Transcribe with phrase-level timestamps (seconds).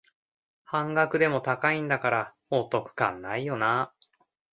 [0.63, 4.25] 半額でも高いんだからお得感ないよなあ